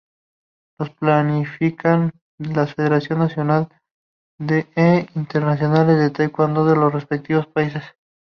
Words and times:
Los 0.79 0.89
planifican 0.95 2.09
las 2.39 2.73
Federaciones 2.73 3.27
Nacionales 3.37 3.67
e 4.75 5.05
Internacionales 5.13 5.99
de 5.99 6.09
Taekwondo 6.09 6.65
de 6.65 6.75
los 6.75 6.91
respectivos 6.91 7.45
países. 7.45 7.83